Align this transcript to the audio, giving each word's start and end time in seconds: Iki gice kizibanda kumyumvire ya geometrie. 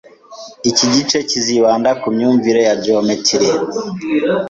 Iki 0.69 0.85
gice 0.93 1.17
kizibanda 1.29 1.89
kumyumvire 2.01 2.61
ya 2.67 2.75
geometrie. 2.83 3.51